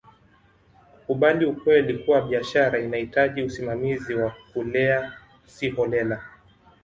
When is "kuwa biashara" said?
1.97-2.79